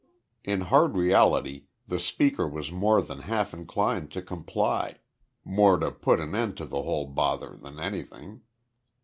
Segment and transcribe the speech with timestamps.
[0.43, 4.95] In hard reality the speaker was more than half inclined to comply
[5.45, 8.41] more to put an end to the whole bother than anything.